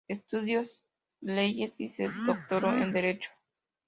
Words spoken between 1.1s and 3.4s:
Leyes y se doctoró en Derecho.